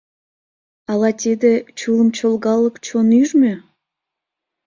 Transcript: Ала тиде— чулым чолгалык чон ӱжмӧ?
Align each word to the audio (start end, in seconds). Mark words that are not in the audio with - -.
Ала 0.91 1.09
тиде— 1.21 1.51
чулым 1.77 2.09
чолгалык 2.17 2.75
чон 2.85 3.07
ӱжмӧ? 3.21 3.53